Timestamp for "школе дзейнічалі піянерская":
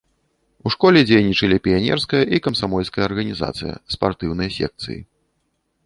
0.75-2.23